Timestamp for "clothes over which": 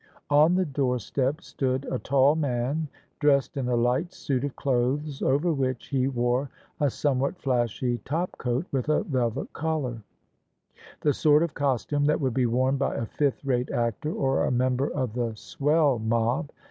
4.55-5.89